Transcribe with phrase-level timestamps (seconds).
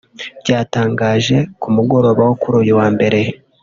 [0.41, 3.19] byatangaje ku mugoroba wo kuri uyu wa Mbere